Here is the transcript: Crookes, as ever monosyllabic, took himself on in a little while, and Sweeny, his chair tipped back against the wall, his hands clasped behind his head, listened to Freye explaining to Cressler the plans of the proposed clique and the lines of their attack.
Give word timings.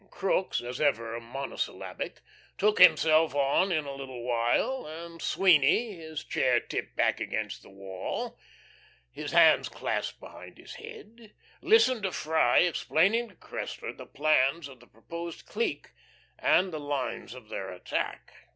Crookes, 0.09 0.61
as 0.61 0.81
ever 0.81 1.19
monosyllabic, 1.19 2.21
took 2.57 2.79
himself 2.79 3.35
on 3.35 3.71
in 3.71 3.85
a 3.85 3.93
little 3.93 4.23
while, 4.23 4.87
and 4.87 5.21
Sweeny, 5.21 5.95
his 5.95 6.23
chair 6.23 6.59
tipped 6.59 6.95
back 6.95 7.19
against 7.19 7.61
the 7.61 7.69
wall, 7.69 8.39
his 9.11 9.31
hands 9.31 9.69
clasped 9.69 10.19
behind 10.19 10.57
his 10.57 10.73
head, 10.73 11.35
listened 11.61 12.01
to 12.01 12.09
Freye 12.11 12.67
explaining 12.67 13.29
to 13.29 13.35
Cressler 13.35 13.95
the 13.95 14.07
plans 14.07 14.67
of 14.67 14.79
the 14.79 14.87
proposed 14.87 15.45
clique 15.45 15.91
and 16.39 16.73
the 16.73 16.79
lines 16.79 17.35
of 17.35 17.49
their 17.49 17.69
attack. 17.71 18.33